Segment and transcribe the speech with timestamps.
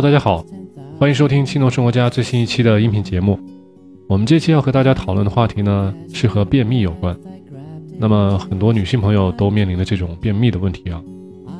[0.00, 0.46] 大家好，
[0.96, 3.36] 欢迎收听青农生活家最新一期的音频节目。
[4.06, 7.18] 我们这期要和大家讨论的话题呢，是和便秘有关。
[7.98, 11.02] 那么很多女性朋友都面临的这种便秘的问题啊，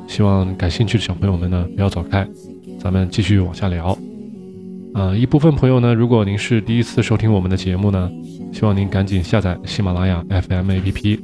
[0.07, 2.25] 希望感兴趣的小朋友们呢不要走开，
[2.79, 3.97] 咱们继续往下聊。
[4.93, 8.09] 呃，一部分朋友呢，如果您是第一次收听我们的节目呢，
[8.53, 11.19] 希望您赶紧下载喜马拉雅 FM APP，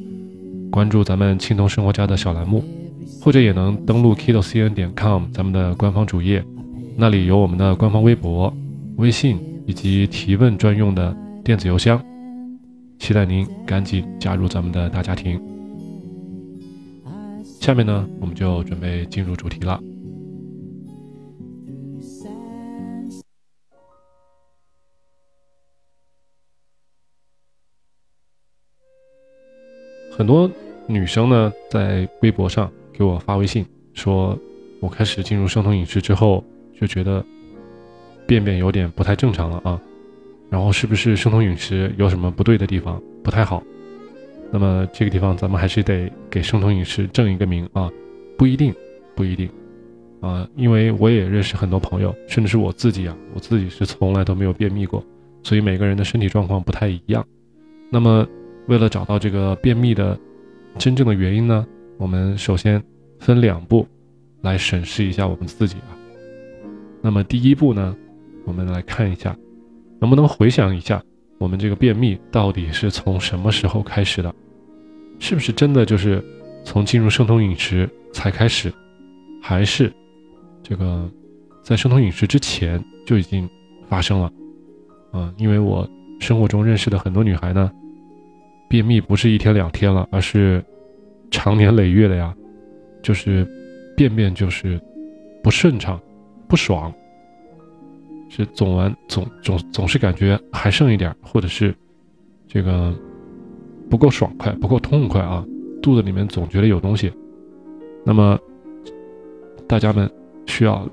[0.70, 2.62] 关注咱们青铜生活家的小栏目，
[3.22, 6.44] 或者也能登录 kidocn 点 com 咱们的官方主页，
[6.98, 8.52] 那里有我们的官方微博、
[8.96, 12.02] 微信以及提问专用的电子邮箱，
[12.98, 15.38] 期待您赶紧加入咱们的大家庭。
[17.60, 19.78] 下面呢，我们就准备进入主题了。
[30.12, 30.50] 很多
[30.88, 34.40] 女生呢，在微博上给我发微信，说
[34.80, 36.42] 我开始进入生酮饮食之后，
[36.80, 37.24] 就觉得
[38.28, 39.82] 便便有点不太正常了啊。
[40.50, 43.64] 然后是不是生酮饮食有什么不对的地方，不太好？
[44.52, 47.92] 那么这个地方咱们还是得给生酮饮食正一个名啊，
[48.38, 48.74] 不一定，
[49.16, 49.50] 不一定
[50.22, 55.04] 啊，因为我也认识很多朋友，甚至是我自己啊，我自己是从来都没有便秘过，
[55.44, 57.26] 所以每个人的身体状况不太一样。
[57.90, 58.28] 那么。
[58.68, 60.18] 为了找到这个便秘的
[60.80, 61.68] 真正的原因呢，
[62.00, 62.84] 我们首先
[63.20, 63.88] 分两步
[64.42, 65.94] 来审视一下我们自己啊。
[67.06, 67.96] 那么第一步呢，
[68.46, 69.38] 我们来看一下，
[70.02, 71.00] 能不能回想一下
[71.38, 74.34] 我们这个便秘到底是从什么时候开始的？
[75.20, 76.20] 是不是真的就是
[76.64, 78.74] 从进入生酮饮食才开始，
[79.40, 79.94] 还是
[80.64, 81.08] 这个
[81.62, 83.48] 在生酮饮食之前就已经
[83.88, 84.34] 发生了？
[85.12, 85.88] 啊，因为我
[86.20, 87.72] 生活中认识的很多女孩呢。
[88.68, 90.66] 便秘不是一天两天了，而是
[91.30, 92.36] 长年累月的呀，
[93.04, 93.48] 就是
[93.96, 94.82] 便便就是
[95.44, 96.02] 不顺畅、
[96.48, 96.94] 不爽，
[98.30, 101.74] 是总完总总总是感觉还剩一点，或者是
[102.48, 102.94] 这个
[103.90, 105.46] 不够爽快、不够痛快啊，
[105.82, 107.12] 肚子里面总觉得有东西。
[108.04, 108.38] 那么
[109.68, 110.10] 大家们
[110.46, 110.88] 需要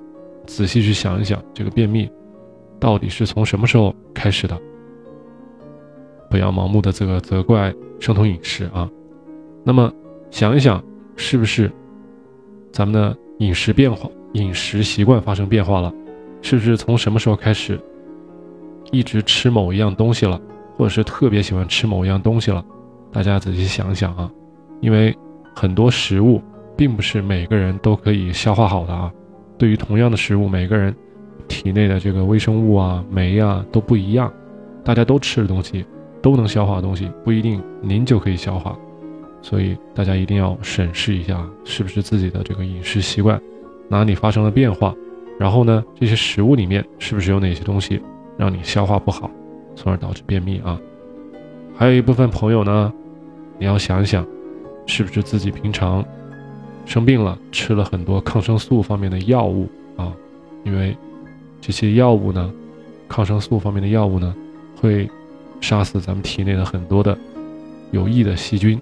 [0.46, 2.10] 仔细去想一想，这个便秘
[2.80, 4.58] 到底是从什么时候开始的？
[6.30, 8.90] 不要盲目的这个责怪生酮饮食啊，
[9.64, 9.92] 那么
[10.30, 10.82] 想一想，
[11.14, 11.70] 是不是
[12.72, 15.92] 咱们的饮食变化、饮食习惯发生变化了？
[16.40, 17.80] 是不是从什么时候开始
[18.90, 20.40] 一直吃某一样东西了，
[20.76, 22.64] 或者是特别喜欢吃某一样东西了？
[23.12, 24.30] 大家仔细想想啊，
[24.80, 25.16] 因为
[25.54, 26.40] 很多食物
[26.76, 29.12] 并不是每个人都可以消化好的啊。
[29.58, 30.94] 对于同样的食物，每个人
[31.46, 34.32] 体内的这个微生物啊、酶啊都不一样，
[34.82, 35.84] 大家都吃的东西。
[36.22, 38.78] 都能消化的东西不一定您就可以消化，
[39.42, 43.42] 所以大家一定要审视一下是不是自己的这个饮食习惯
[43.92, 44.92] 哪里发生了变化，
[45.38, 48.00] 然后呢，这些食物里面是不是有哪些东西
[48.36, 49.30] 让你消化不好，
[49.76, 50.80] 从而导致便秘啊？
[51.76, 52.92] 还有一部分朋友呢，
[53.58, 54.26] 你要想一想，
[54.86, 56.04] 是不是自己平常
[56.86, 60.12] 生病了吃了很多抗生素方面的药物啊？
[60.64, 60.96] 因为
[61.60, 62.52] 这些药物呢，
[63.08, 64.34] 抗生素方面的药物呢，
[64.80, 65.08] 会。
[65.60, 67.16] 杀死咱们体内的很多的
[67.92, 68.76] 有益的细菌，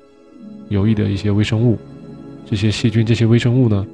[0.70, 1.76] 有益的一些微生物。
[2.46, 3.86] 这些细菌、这些微生物呢，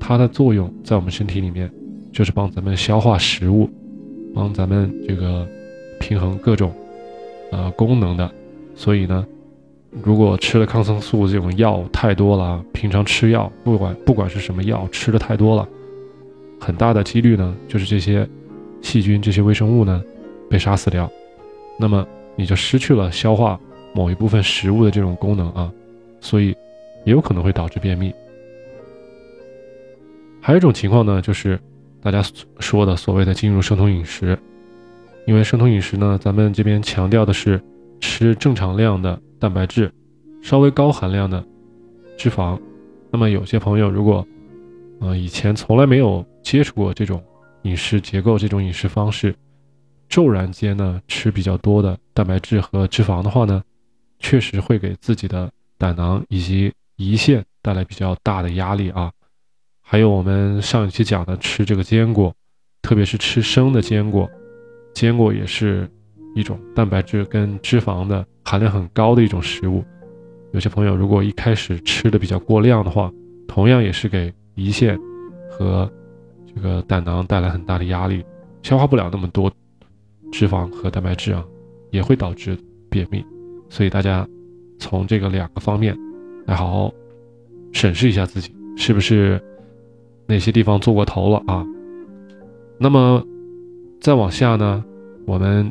[0.00, 1.70] 它的作用在我们身体里面，
[2.10, 3.68] 就是帮咱们消化食物，
[4.34, 5.46] 帮咱们这个
[6.00, 6.72] 平衡各种
[7.52, 8.28] 呃功能的。
[8.74, 9.24] 所以呢，
[10.02, 15.68] 如果吃了抗生素这种药太多了，平常吃药不管不管是什么药吃的太多了，
[16.58, 18.26] 很大的几率呢，就是这些
[18.80, 20.02] 细菌、这些微生物呢
[20.48, 21.08] 被杀死掉。
[21.78, 23.60] 那么你就失去了消化
[23.92, 25.70] 某一部分食物的这种功能啊，
[26.20, 26.48] 所以
[27.04, 28.12] 也有可能会导致便秘。
[30.40, 31.60] 还有一种情况呢，就是
[32.00, 32.22] 大家
[32.58, 34.38] 说的所谓的进入生酮饮食，
[35.26, 37.60] 因为生酮饮食呢，咱们这边强调的是
[38.00, 39.92] 吃正常量的蛋白质，
[40.42, 41.44] 稍微高含量的
[42.16, 42.58] 脂肪。
[43.10, 44.26] 那么有些朋友如果
[45.00, 47.22] 呃以前从来没有接触过这种
[47.62, 49.34] 饮食结构、这种饮食方式。
[50.08, 53.62] 骤然间呢，吃比较多的蛋白质和脂肪的话呢，
[54.18, 55.48] 确实会给自己的
[55.78, 59.12] 胆囊以及胰腺带来比较大的压力啊。
[59.92, 62.32] 还有我们上一期讲的吃这个坚果，
[62.80, 64.30] 特别是吃生的坚果，
[64.94, 65.90] 坚果也是
[66.36, 69.84] 一种蛋白质跟脂肪的含量很高的一种食物。
[70.52, 73.12] 有些朋友如果一开始吃的比较过量的话，
[73.48, 74.96] 同样也是给胰腺
[75.50, 75.90] 和
[76.54, 78.24] 这个胆囊带来很大的压力，
[78.62, 79.52] 消化不了那么多。
[80.30, 81.44] 脂肪和蛋白质啊，
[81.90, 82.56] 也会导致
[82.88, 83.24] 便秘，
[83.68, 84.24] 所以大家
[84.78, 85.98] 从这个两个方面
[86.46, 86.94] 来好好
[87.72, 89.42] 审视一下自己，是不是
[90.30, 91.66] 哪些地方做过头了啊？
[92.78, 93.20] 那么
[94.00, 94.82] 再往下呢，
[95.26, 95.70] 我们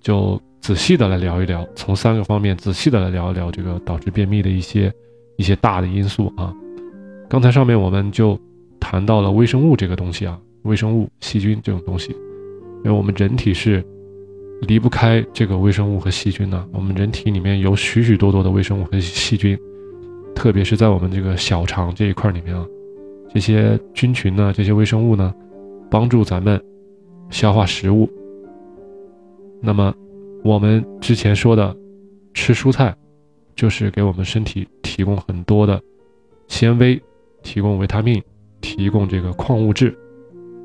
[0.00, 4.92] 就仔细的来聊一聊，从三个方面仔细的来聊一聊这个导致便秘的一些
[5.36, 6.54] 一些大的因素啊。
[7.28, 8.38] 刚才上面我们就
[8.78, 12.12] 谈到了微生物这个东西啊，微生物、细菌这种东西，
[12.84, 13.84] 因为我们人体是
[14.62, 16.68] 离不开这个微生物和细菌的。
[16.72, 19.58] 我们人体里面有许许多多的微生物和细菌，
[20.34, 22.64] 特别是在我们这个小肠这一块里面啊，
[23.32, 25.34] 这些菌群呢，这些微生物呢，
[25.90, 26.60] 帮助咱们
[27.30, 28.08] 消化食物。
[29.60, 29.94] 那么
[30.44, 31.76] 我们之前说的
[32.34, 32.94] 吃蔬菜，
[33.54, 35.80] 就是给我们身体提供很多的
[36.46, 37.00] 纤维。
[37.40, 38.20] 提供维他命，
[38.60, 39.96] 提供这个矿物质，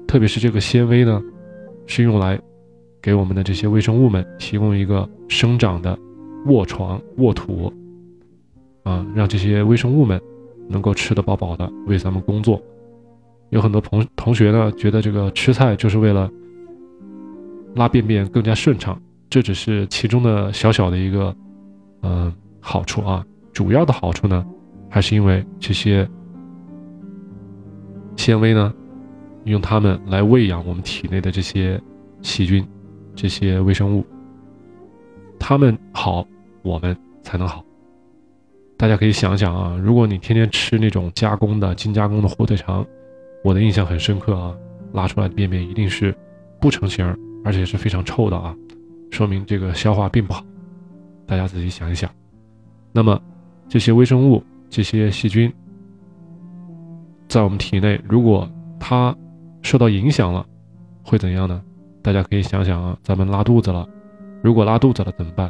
[0.07, 1.21] 特别是这个纤维呢，
[1.85, 2.37] 是用来
[2.99, 5.97] 给我们的这些微生物们提供一个生长的
[6.47, 7.71] 卧床、卧土，
[8.81, 10.19] 啊，让这些微生物们
[10.67, 12.61] 能够吃得饱饱的，为咱们工作。
[13.49, 16.29] 有很多同同学呢，觉得这个吃菜就是为了
[17.75, 18.99] 拉便便更加顺畅，
[19.29, 21.35] 这只是其中的小小的一个
[22.01, 24.45] 嗯好处啊，主要的好处呢，
[24.89, 26.07] 还是因为这些。
[28.15, 28.71] 纤维呢，
[29.45, 31.81] 用它们来喂养我们体内的这些
[32.21, 32.65] 细菌、
[33.15, 34.05] 这些微生物。
[35.39, 36.25] 它们好，
[36.61, 37.65] 我们才能好。
[38.83, 42.85] 大家可以想想啊，如果你天天吃那种加工的、精加工的火腿肠，
[43.41, 44.53] 我的印象很深刻啊，
[44.91, 46.13] 拉出来的便便一定是
[46.59, 48.53] 不成形，而且是非常臭的啊，
[49.09, 50.43] 说明这个消化并不好。
[51.25, 52.11] 大家仔细想一想，
[52.91, 53.17] 那么
[53.69, 55.49] 这些微生物、这些细菌。
[57.29, 58.45] 在我们体内，如果
[58.81, 59.15] 它
[59.61, 60.45] 受到影响了，
[61.05, 61.63] 会怎样呢？
[62.01, 63.87] 大家可以想想啊，咱们拉肚子了，
[64.41, 65.49] 如果拉肚子了怎么办？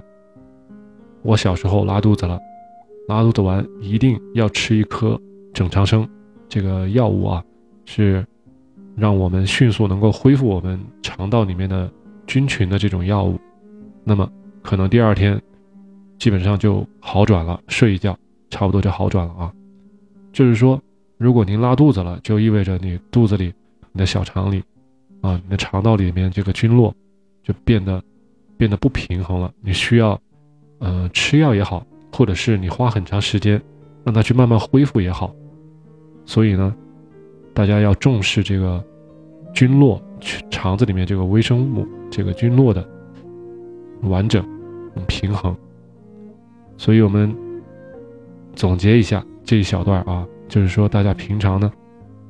[1.23, 2.39] 我小时候拉肚子了，
[3.07, 5.19] 拉肚子完一定要吃一颗
[5.53, 6.07] 整肠生
[6.47, 7.43] 这个药物啊，
[7.85, 8.25] 是
[8.95, 11.91] 让我们迅速能够恢复我们肠道里面的
[12.27, 13.39] 菌群的这种药物。
[14.03, 14.29] 那么
[14.61, 15.41] 可能第二天
[16.17, 18.17] 基本上就好转了，睡一觉
[18.49, 19.53] 差不多就好转了啊，
[20.31, 20.81] 就是说。
[21.19, 23.53] 如果您拉肚子了，就意味着你肚子里、
[23.93, 24.61] 你的小肠里，
[25.21, 26.93] 啊，你的肠道里面这个菌落
[27.43, 28.03] 就变得
[28.57, 29.49] 变得不平衡了。
[29.61, 30.19] 你需要，
[30.79, 33.61] 呃，吃药也好，或者是你花很长时间
[34.05, 35.33] 让它去慢慢恢复也好。
[36.25, 36.73] 所以呢，
[37.53, 38.81] 大家要重视这个
[39.53, 42.87] 菌落，去肠子里面这个微生物这个菌落的
[44.03, 44.45] 完整、
[45.07, 45.55] 平衡。
[46.77, 47.35] 所以我们
[48.55, 50.25] 总结一下这一小段啊。
[50.49, 51.71] 就是说，大家平常呢，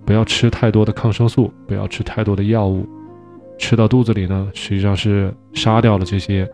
[0.06, 2.88] 不要吃太多的抗生素，不要吃太多的药物，
[3.58, 6.50] 吃到肚子里呢，实际上是杀掉了这些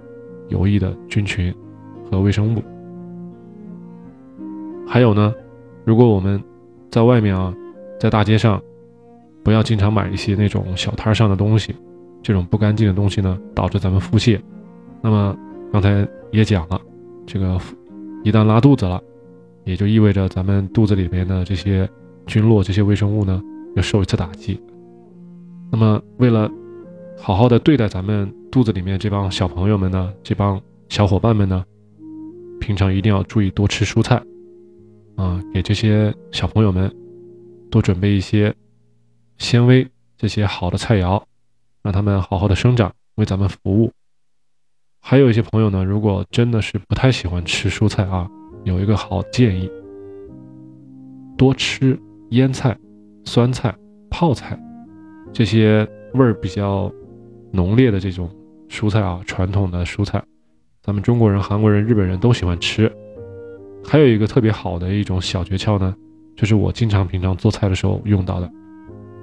[0.48, 1.54] 有益的菌群
[2.10, 2.64] 和微生物。
[4.90, 5.32] 还有呢，
[5.86, 6.44] 如果我们
[6.90, 7.54] 在外面啊，
[8.00, 8.60] 在大街上，
[9.44, 11.76] 不要经常买一些那种小摊上的东西，
[12.24, 14.40] 这种不干净的东西呢，导致咱们腹泻。
[15.02, 15.38] 那么
[15.72, 16.82] 刚才也讲了，
[17.28, 17.60] 这个
[18.24, 19.00] 一旦拉肚子了。
[19.66, 21.88] 也就意味着咱们肚子里面的这些
[22.26, 23.40] 菌落、这些微生物呢，
[23.76, 24.60] 要受一次打击。
[25.70, 26.50] 那么，为了
[27.16, 31.64] 好好的对待咱们肚子里面这帮小朋友们呢，这帮小伙伴们呢，
[32.60, 34.20] 平常一定要注意多吃蔬菜，
[35.20, 36.90] 啊，给这些小朋友们
[37.70, 38.56] 多准备一些
[39.38, 39.86] 纤维、
[40.18, 41.22] 这些好的菜肴，
[41.84, 43.92] 让他们好好的生长，为咱们服务。
[45.02, 48.30] 还有一些朋友呢，如果真的是不太喜欢吃蔬菜啊。
[48.64, 49.70] 有一个好建议，
[51.38, 52.00] 多吃
[52.32, 52.78] 腌菜、
[53.26, 53.74] 酸菜、
[54.10, 54.58] 泡菜
[55.34, 56.92] 这些味儿比较
[57.52, 58.30] 浓烈的这种
[58.70, 60.24] 蔬菜啊，传统的蔬菜，
[60.82, 62.90] 咱们中国人、韩国人、日本人都喜欢吃。
[63.90, 65.96] 还有一个特别好的一种小诀窍呢，
[66.36, 68.50] 就是我经常平常做菜的时候用到的。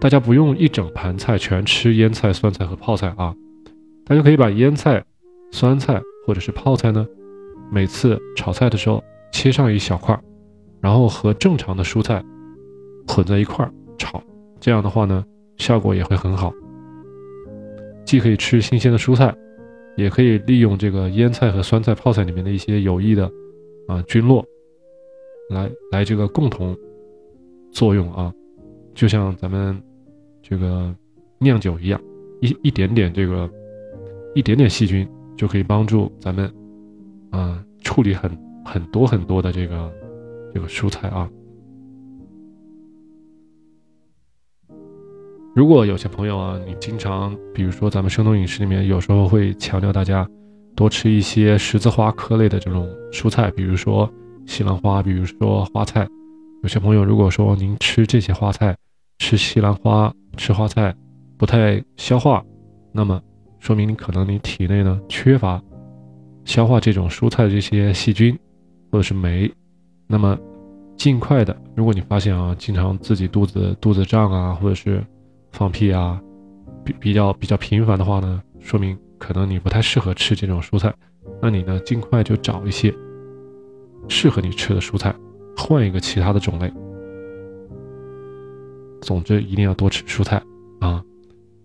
[0.00, 3.34] 大家不用一整盘菜全吃腌菜、酸菜和泡菜啊，
[4.04, 5.02] 大家可以把腌菜、
[5.52, 7.06] 酸菜或者是泡菜呢，
[7.70, 9.02] 每次炒菜的时候。
[9.32, 10.18] 切上一小块，
[10.80, 12.24] 然后和正常的蔬菜
[13.06, 14.22] 混在一块儿炒，
[14.58, 15.22] 这样的话呢，
[15.58, 16.50] 效果也会很好。
[18.06, 19.34] 既可以吃新鲜的蔬菜，
[19.94, 23.30] 也可以利用这个腌菜和酸菜泡菜里面的一些有益的
[23.88, 24.42] 啊菌落，
[25.50, 26.76] 来来这个共同
[27.70, 28.32] 作用啊，
[28.94, 29.80] 就像咱们
[30.42, 30.94] 这个
[31.38, 32.00] 酿酒一样，
[32.40, 33.50] 一一点点这个
[34.34, 36.52] 一点点细菌就可以帮助咱们
[37.30, 38.30] 啊处理很。
[38.68, 39.94] 很多很多的这个
[40.52, 41.30] 这个蔬菜啊，
[45.54, 50.28] 如果有些朋友啊，你经常比如说咱们生酮饮食里面有时候会强调大家
[50.74, 54.12] 多吃一些十字花科类的这种蔬菜，比如说
[54.46, 56.06] 西兰花，比如说花菜。
[56.62, 58.76] 有些朋友如果说您吃这些花菜，
[59.18, 60.94] 吃西兰花，吃花菜，
[61.36, 62.44] 不太消化，
[62.92, 63.20] 那么
[63.58, 65.62] 说明你可能你体内呢缺乏
[66.44, 68.36] 消化这种蔬菜的这些细菌
[68.90, 69.52] 或者是酶。
[70.06, 70.38] 那么
[70.96, 75.04] 尽快的，如果你发现啊，经常自己肚子肚子胀啊，或者是
[75.52, 76.20] 放屁啊，
[76.84, 80.92] 比比较比较频繁的话呢，说明可能你不太适合吃这种蔬菜。
[81.42, 82.92] 那你呢，尽快就找一些
[84.08, 85.14] 适合你吃的蔬菜，
[85.56, 86.72] 换一个其他的种类。
[89.02, 90.42] 总之，一定要多吃蔬菜
[90.80, 91.02] 啊。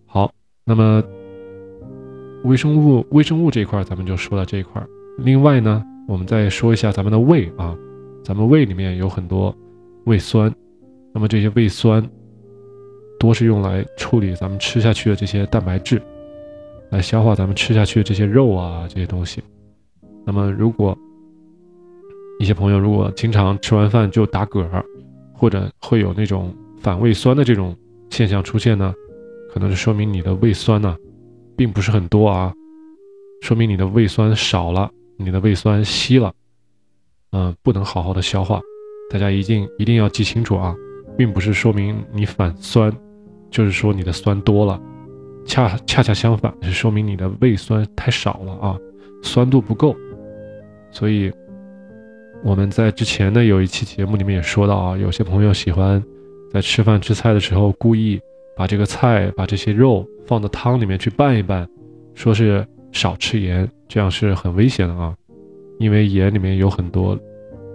[0.06, 0.32] 好，
[0.64, 1.04] 那么
[2.44, 4.84] 微生物微生物这一块咱们就说到这一块。
[5.18, 7.76] 另外呢，我们再说一下咱们的胃啊。
[8.24, 9.56] 咱们胃里面有很多
[10.06, 10.54] 胃酸，
[11.12, 12.08] 那么这些胃酸
[13.20, 16.00] 多是用来处理咱们吃下去的这些蛋白质，
[16.92, 19.42] 来消化咱们吃下去的这些肉啊这些东西。
[20.24, 20.96] 那么如果
[22.41, 24.67] 一些朋友如果经常吃完饭就打嗝，
[25.31, 27.77] 或者会有那种反胃酸的这种
[28.10, 28.91] 现象出现呢，
[29.53, 30.98] 可能是说明你的胃酸呢
[31.55, 32.51] 并不是很多啊，
[33.43, 36.33] 说明你的胃酸少了，你的胃酸稀了。
[37.31, 38.60] 嗯，不能好好的消化，
[39.12, 40.75] 大家一定一定要记清楚啊，
[41.15, 42.91] 并不是说明你反酸，
[43.51, 44.81] 就是说你的酸多了，
[45.45, 48.75] 恰恰恰相反是说明你的胃酸太少了啊，
[49.21, 49.95] 酸度不够。
[50.93, 51.31] 所以
[52.43, 56.03] 我们在之前的有一期节目里面也说到啊，有些朋友喜欢
[56.51, 58.19] 在吃饭吃菜的时候故意
[58.57, 61.67] 把这个菜把这些肉放到汤里面去拌一拌，
[62.15, 65.15] 说是少吃盐，这样是很危险的啊。
[65.77, 67.17] 因为盐里面有很多，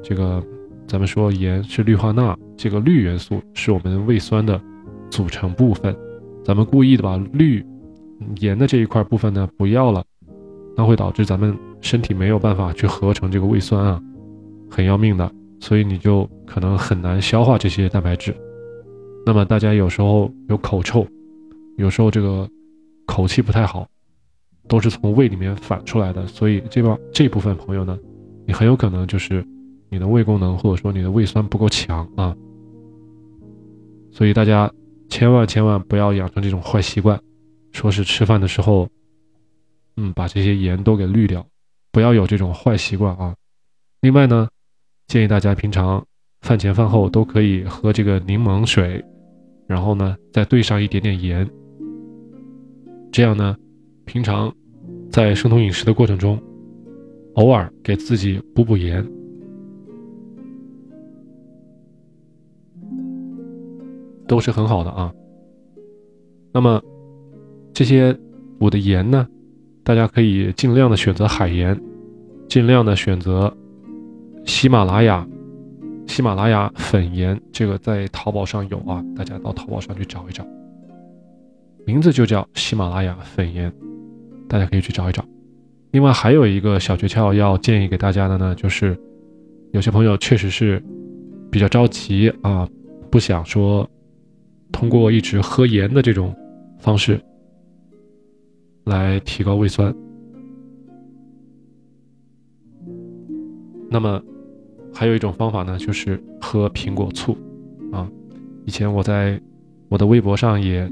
[0.02, 0.42] 这个
[0.86, 4.60] 咱们说盐是氯化钠，这个氯元素是我们胃酸的
[5.10, 5.96] 组成部分。
[6.44, 7.64] 咱们故意的把氯
[8.40, 10.04] 盐的这一块部分呢不要了，
[10.76, 14.00] 那会导致咱们身体没有办法去合成这个胃酸啊，
[14.70, 15.30] 很要命的。
[15.60, 18.36] 所以你就可能很难消化这些蛋白质。
[19.24, 21.06] 那么大家有时候有口臭，
[21.76, 22.48] 有时候这个
[23.06, 23.86] 口气不太好。
[24.68, 27.96] 都是从胃里面反出来的，所以这帮这部分朋友呢，
[28.44, 29.46] 你很有可能就是
[29.88, 32.36] 你的胃功能或者说你的胃酸不够强啊，
[34.10, 34.68] 所以大家
[35.08, 37.16] 千万千万不要养成这种坏习惯，
[37.70, 38.88] 说是吃饭的时候，
[39.98, 41.46] 嗯，把这些盐都给滤掉，
[41.92, 43.36] 不要有这种坏习惯啊。
[44.00, 44.48] 另外呢，
[45.06, 46.04] 建议大家平常
[46.40, 49.04] 饭前饭后都可以喝这个柠檬水，
[49.66, 51.48] 然后呢再兑上一点点盐，
[53.12, 53.56] 这样呢。
[54.08, 54.54] 平常
[55.10, 56.40] 在生酮饮食的过程中，
[57.34, 59.04] 偶尔给自己补补盐，
[64.28, 65.12] 都是很好的啊。
[66.52, 66.80] 那么
[67.74, 68.16] 这些
[68.60, 69.26] 补的盐呢，
[69.82, 71.76] 大家可以尽量的选择海盐，
[72.48, 73.52] 尽量的选择
[74.46, 75.26] 喜马拉雅
[76.06, 80.46] 喜马拉雅粉盐，这个在淘宝上有啊，大家到淘宝上去找一找，
[81.84, 83.70] 名字就叫喜马拉雅粉盐。
[84.48, 85.24] 大家可以去找一找。
[85.90, 88.96] 另外还有一个小诀窍要建议给大家的呢，就是
[89.72, 90.82] 有些朋友确实是
[91.50, 92.68] 比较着急啊，
[93.10, 93.88] 不想说
[94.70, 96.32] 通过一直喝盐的这种
[96.78, 97.20] 方式
[98.84, 99.92] 来提高胃酸。
[103.90, 104.22] 那么
[104.98, 107.36] 还有一种方法呢，就是喝苹果醋
[107.92, 108.08] 啊。
[108.64, 109.38] 以前我在
[109.90, 110.90] 我的微博上也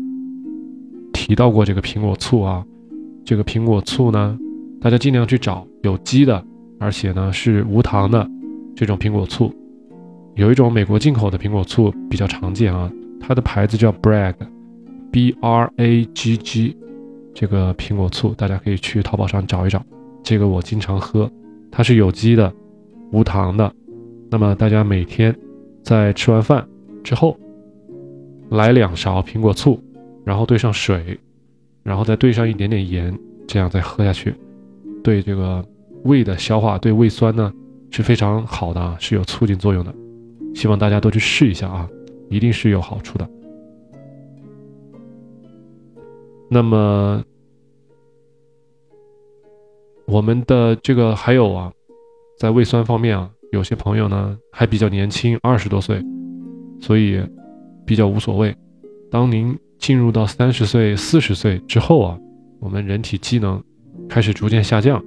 [1.10, 2.62] 提到过这个苹果醋啊。
[3.24, 4.38] 这个苹果醋呢，
[4.78, 6.44] 大家尽量去找有机的，
[6.78, 8.28] 而且呢是无糖的
[8.76, 9.50] 这种苹果醋。
[10.34, 16.76] 有一种美国进口的苹果醋比较常见啊，它的牌子叫 Bragg，B R A G G，
[17.32, 19.82] 这个苹果醋大家可以去淘宝上找一找。
[20.22, 21.30] 这个我经常喝，
[21.70, 22.52] 它是有机的，
[23.10, 23.74] 无糖的。
[24.34, 25.32] 那么大家每天
[25.84, 26.66] 在吃完饭
[27.04, 27.38] 之后，
[28.50, 29.78] 来两勺苹果醋，
[30.24, 31.16] 然后兑上水。
[31.84, 34.34] 然后再兑上一点点盐，这样再喝下去，
[35.04, 35.64] 对这个
[36.02, 37.52] 胃的消化，对胃酸呢
[37.92, 39.94] 是非常好的啊，是有促进作用的。
[40.52, 41.88] 希望大家都去试一下啊，
[42.28, 43.30] 一定是有好处的。
[46.48, 47.22] 那么
[50.06, 51.72] 我们的这个还有啊，
[52.36, 56.02] 在胃酸方面啊，有些朋友呢还比较年轻，二十多岁，
[56.80, 57.18] 所以
[57.86, 58.54] 比较无所谓。
[59.10, 62.18] 当您进入到三十岁、四十岁之后啊，
[62.58, 63.62] 我们人体机能
[64.08, 65.02] 开始逐渐下降，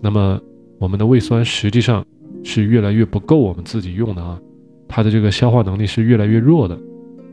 [0.00, 0.40] 那么
[0.78, 2.04] 我们的胃酸实际上
[2.44, 4.40] 是越来越不够我们自己用的啊，
[4.88, 6.78] 它的这个消化能力是越来越弱的，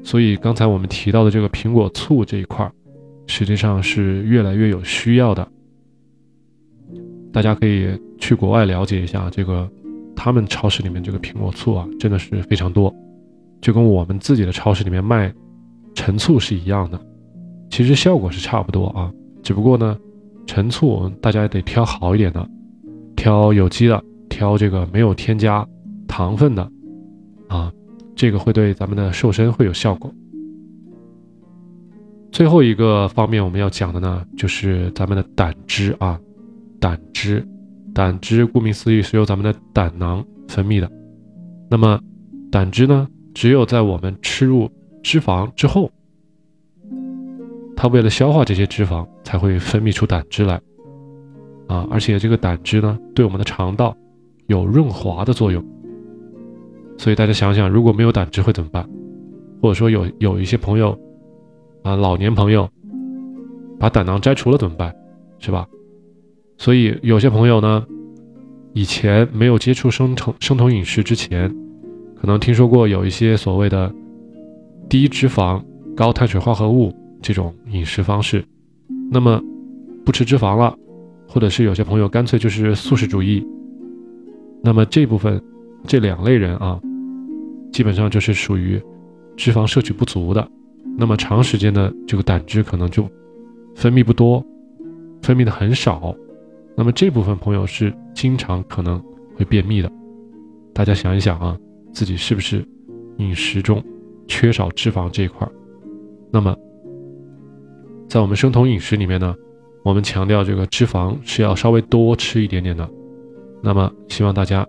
[0.04, 2.70] 所以刚才我们提到的这个苹果醋这一块，
[3.28, 5.48] 实际上是越来越有需要的。
[7.32, 7.88] 大家可以
[8.18, 9.70] 去国外了解一下这个，
[10.22, 12.94] 他们超市里面这个苹果醋啊，真的是非常多，
[13.62, 15.34] 就跟我们自己的超市里面卖。
[15.96, 17.00] 陈醋是一样的，
[17.70, 19.12] 其实效果是差不多啊，
[19.42, 19.98] 只不过呢，
[20.46, 22.48] 陈醋大家得挑好一点的，
[23.16, 25.68] 挑有机的，挑这个没有添加
[26.08, 26.70] 糖分的，
[27.48, 27.72] 啊，
[28.16, 30.14] 这个会对咱们的瘦身会有效果。
[32.32, 36.18] 最后一个方面我们要讲的呢，就是咱们的胆汁啊，
[36.80, 37.46] 胆汁，
[38.00, 40.90] 胆汁顾名思义是由咱们的胆囊分泌的。
[41.70, 42.00] 那么，
[42.50, 44.72] 胆汁呢，只有在我们吃入
[45.04, 45.92] 脂肪之后，
[47.76, 50.56] 它为了消化这些脂肪，才会分泌出胆汁来。
[51.68, 53.94] 啊，而且这个胆汁呢，对我们的肠道
[54.48, 55.62] 有润滑的作用。
[56.98, 58.90] 所以大家想想，如果没有胆汁会怎么办？
[59.62, 60.98] 或者说有有一些朋友。
[61.84, 62.70] 啊，老年朋友
[63.78, 64.96] 把胆囊摘除了怎么办？
[65.40, 65.68] 是吧？
[66.60, 67.86] 所以有些朋友呢，
[68.74, 71.50] 以前没有接触生酮生酮饮食之前，
[72.20, 73.90] 可能听说过有一些所谓的
[74.90, 75.64] 低脂肪、
[75.96, 78.44] 高碳水化合物这种饮食方式。
[79.10, 79.42] 那么
[80.06, 80.78] 不吃脂肪了，
[81.30, 83.42] 或者是有些朋友干脆就是素食主义。
[84.62, 85.42] 那么这部分
[85.88, 86.78] 这两类人啊，
[87.72, 88.82] 基本上就是属于
[89.38, 90.46] 脂肪摄取不足的。
[90.98, 93.10] 那么长时间的这个胆汁可能就
[93.78, 94.46] 分泌不多，
[95.22, 96.14] 分泌的很少，
[96.80, 99.04] 那么这部分朋友是经常可能
[99.36, 99.92] 会便秘的。
[100.74, 101.58] 大家想一想啊，
[101.92, 102.66] 自己是不是
[103.18, 103.84] 饮食中
[104.30, 105.46] 缺少脂肪这一块？
[106.32, 106.56] 那么
[108.08, 109.36] 在我们生酮饮食里面呢，
[109.84, 112.90] 我们强调这个脂肪是要稍微多吃一点点的。
[113.62, 114.66] 那么希望大家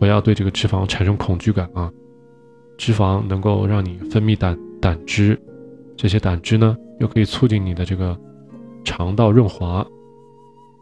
[0.00, 1.88] 不要对这个脂肪产生恐惧感啊，
[2.76, 5.40] 脂肪能够让你分泌胆胆汁。
[5.96, 8.18] 这些胆汁呢，又可以促进你的这个
[8.84, 9.86] 肠道润滑，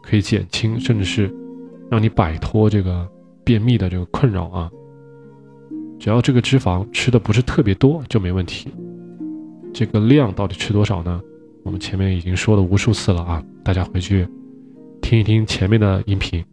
[0.05, 1.35] 可以减轻甚至是
[1.91, 3.09] 让你摆脱这个
[3.43, 4.71] 便秘的这个困扰啊。
[5.99, 8.69] 只要这个脂肪吃的不是特别多就没问题。
[9.73, 11.21] 这个量到底吃多少呢？
[11.63, 14.29] 我们前面已经说了无数次了啊，大家回去
[15.01, 16.45] 听一听前面的音频。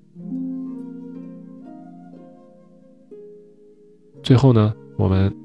[4.23, 5.35] 最后呢，我们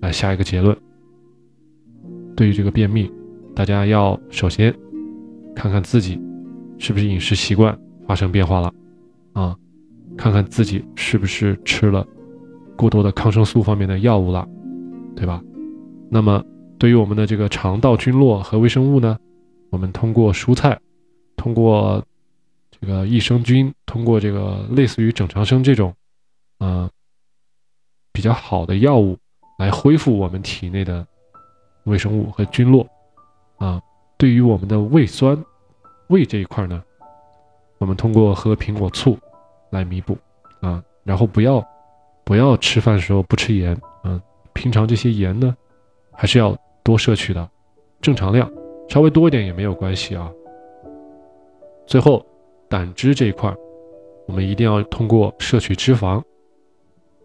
[0.00, 0.76] 来下一个结论。
[2.36, 3.10] 对于这个便秘，
[3.54, 4.74] 大家要首先
[5.54, 6.20] 看看自己
[6.82, 8.74] 是不是饮食习惯发生变化了
[9.34, 9.56] 啊，
[10.18, 12.04] 看看自己是不是吃了
[12.76, 14.44] 过多的抗生素方面的药物了，
[15.14, 15.40] 对吧？
[16.10, 16.44] 那么
[16.78, 19.16] 对于我们的这个肠道菌落和微生物呢，
[19.70, 20.76] 我们通过蔬菜，
[21.36, 22.04] 通过
[22.80, 25.94] 这个益生菌，通过这个类似于整肠生这种
[26.58, 26.90] 啊
[28.12, 29.16] 比较好的药物
[29.56, 31.06] 来恢复我们体内的。
[31.84, 32.84] 微生物和菌落，
[33.58, 33.80] 啊，
[34.16, 35.36] 对于我们的胃酸、
[36.12, 36.82] 胃这一块呢，
[37.78, 39.18] 我们通过喝苹果醋
[39.70, 40.16] 来弥补，
[40.60, 41.66] 啊，然后不要
[42.22, 44.20] 不要吃饭的时候不吃盐，嗯，
[44.52, 45.56] 平常这些盐呢，
[46.12, 47.48] 还是要多摄取的，
[48.02, 48.50] 正常量，
[48.88, 50.30] 稍微多一点也没有关系啊。
[51.86, 52.24] 最后，
[52.68, 53.52] 胆汁这一块，
[54.26, 56.22] 我们一定要通过摄取脂肪，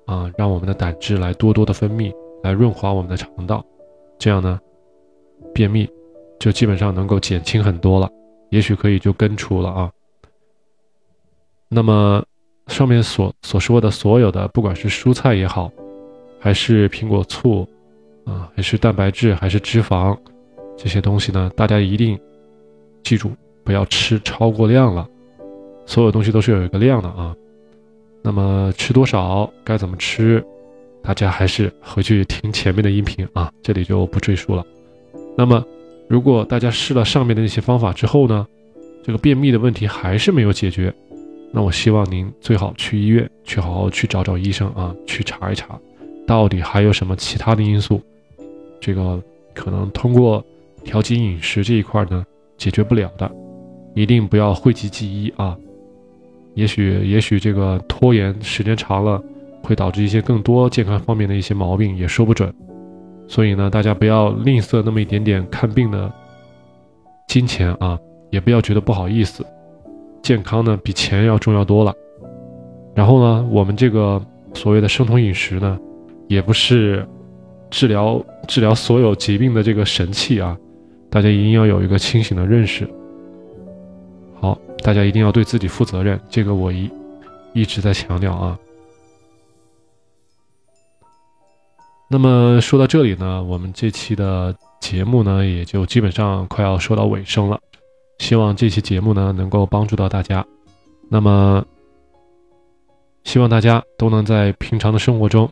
[0.05, 3.63] 啊，让我们的胆汁来多多的分泌，来润滑我们的肠道。
[4.17, 4.59] 这样呢，
[5.53, 5.87] 便秘
[6.39, 8.09] 就基本上能够减轻很多了，
[8.49, 9.91] 也许可以就根除了啊。
[11.69, 12.23] 那么
[12.67, 15.71] 上面所所说的所有的，不管是蔬菜也好，
[16.39, 17.67] 还是苹果醋
[18.25, 20.17] 啊，还是蛋白质，还是脂肪
[20.77, 22.19] 这些东西呢，大家一定
[23.03, 23.31] 记住
[23.63, 25.07] 不要吃超过量了。
[25.85, 27.35] 所有东西都是有一个量的啊。
[28.21, 30.45] 那么吃多少，该怎么吃？
[31.01, 34.65] 大家还是回去听前面的音频啊，这里就不赘述了。
[35.37, 35.65] 那么，
[36.07, 38.47] 如果大家试了上面的那些方法之后呢，
[39.03, 40.93] 这个便秘的问题还是没有解决，
[41.51, 45.79] 那我希望您最好去医院去好好去找找医生啊，去查一查，
[46.25, 48.01] 到底还有什么其他的因素，
[48.79, 49.21] 这个
[49.53, 50.43] 可能通过
[50.83, 52.25] 调节饮食这一块呢
[52.57, 53.31] 解决不了的，
[53.95, 55.57] 一定不要讳疾忌医啊。
[56.55, 59.21] 也许也许这个拖延时间长了。
[59.63, 62.53] 会导致一些更多健康方面的一些毛病，也说不准。
[63.27, 66.11] 所以呢，大家不要吝啬那么一点点看病的
[67.27, 69.45] 金钱啊，也不要觉得不好意思。
[70.23, 71.93] 健康呢，比钱要重要多了。
[72.95, 74.21] 然后呢，我们这个
[74.53, 75.77] 所谓的生酮饮食呢，
[76.27, 77.07] 也不是
[77.69, 80.57] 治疗治疗所有疾病的这个神器啊。
[81.09, 82.87] 大家一定要有一个清醒的认识。
[84.39, 86.89] 好，大家一定要对自己负责任，这个我一
[87.53, 88.57] 一直在强调啊。
[92.09, 97.59] 那么说到这里呢，我们这期的节目呢，也就基本上快要说到尾声了。
[98.19, 100.45] 希望这期节目呢，能够帮助到大家。
[101.09, 101.63] 那么，
[103.25, 105.49] 希望大家都能在平常的生活中，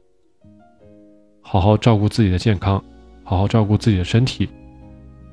[1.41, 2.81] 好好照顾自己的健康，
[3.23, 4.47] 好好照顾自己的身体，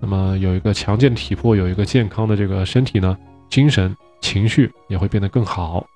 [0.01, 3.17] 那么有一个强健体魄，有一个健康的这个身体呢，
[3.49, 5.87] 精神情绪也会变得更好。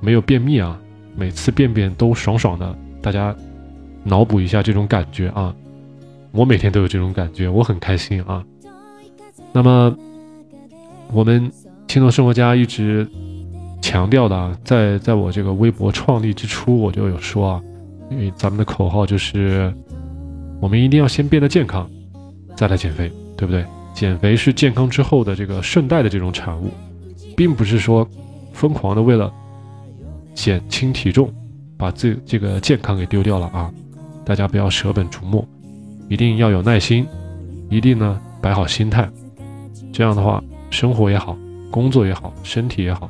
[0.00, 0.76] 没有便秘啊，
[1.14, 3.34] 每次便便都爽爽的，大家
[4.06, 5.54] 脑补一下这种感觉啊。
[6.32, 8.44] 我每天都有这种感觉，我很开心啊。
[9.52, 9.96] 那么
[11.12, 11.50] 我们
[11.88, 13.08] 轻松生活家一直
[13.80, 17.62] 强调的啊，在在我这个微博创立之初，我就有说啊，
[18.10, 19.72] 因为咱们的口号就是，
[20.60, 21.88] 我们一定要先变得健康。
[22.54, 23.64] 再来减肥，对不对？
[23.94, 26.70] 减肥是健康之后的这个顺带的这种产物，
[27.34, 28.06] 并不是说
[28.52, 29.32] 疯狂的为了
[30.34, 31.32] 减轻体重，
[31.78, 33.72] 把这这个健康给丢掉了啊！
[34.26, 35.46] 大家不要舍本逐末，
[36.08, 37.06] 一定要有耐心，
[37.70, 39.08] 一定呢摆好心态，
[39.92, 41.38] 这样的话，生活也好，
[41.70, 43.08] 工作也好，身体也好，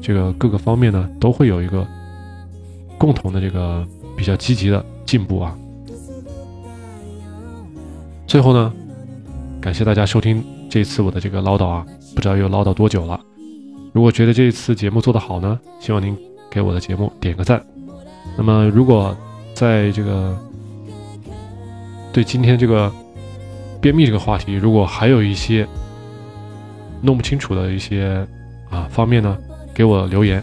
[0.00, 1.86] 这个各个方面呢都会有一个
[2.96, 5.54] 共同的这个比较积极的进步啊！
[8.26, 8.72] 最后呢。
[9.60, 13.18] 感谢大家收听这次我的这个唠叨啊，不知道又唠叨多久了。
[13.94, 16.14] 如果觉得这一次节目做得好呢，希望您
[16.50, 17.64] 给我的节目点个赞。
[18.36, 19.16] 那么，如果
[19.54, 20.38] 在这个
[22.14, 22.90] 对今天这个
[23.80, 25.66] 便秘这个话题，如果还有一些
[27.02, 28.24] 弄不清楚的一些
[28.70, 29.36] 啊方面呢，
[29.74, 30.42] 给我留言，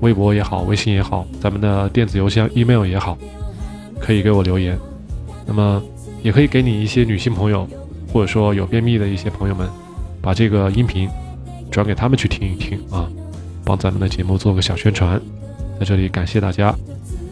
[0.00, 3.16] 微博也好，微信也好，咱们的电子邮箱 email 也好，
[4.00, 4.76] 可以给我留言。
[5.46, 5.80] 那么，
[6.22, 7.66] 也可以给你一些女性朋友。
[8.10, 9.68] 或者说有便秘的一些朋友们，
[10.22, 11.06] 把这个音频
[11.70, 13.06] 转给他们去听一听啊，
[13.66, 15.20] 帮咱们的节目做个小宣传，
[15.78, 16.74] 在这里感谢大家。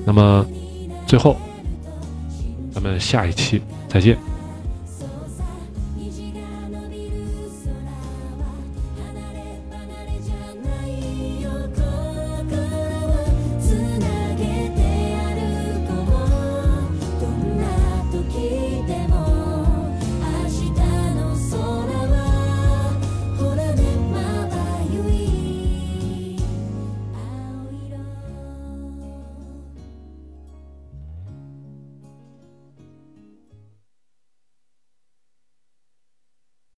[0.05, 0.45] 那么
[1.07, 1.35] 最后，
[2.77, 4.36] 咱们下一期再见。